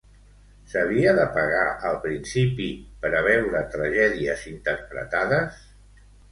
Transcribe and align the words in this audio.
S'havia 0.69 1.11
de 1.19 1.25
pagar 1.35 1.65
al 1.89 1.99
principi 2.07 2.71
per 3.05 3.13
a 3.21 3.23
veure 3.29 3.63
tragèdies 3.77 4.49
interpretades? 4.57 5.65